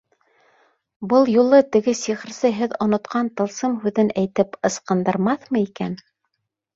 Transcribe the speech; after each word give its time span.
Был 1.09 1.27
юлы 1.33 1.57
теге 1.75 1.93
сихырсы 1.99 2.49
һеҙ 2.59 2.73
онотҡан 2.85 3.29
тылсым 3.41 3.75
һүҙен 3.83 4.09
әйтеп 4.23 4.57
ыскындырмаҫмы 4.71 5.63
икән? 5.67 5.95